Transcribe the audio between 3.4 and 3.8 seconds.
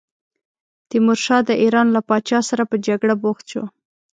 شو.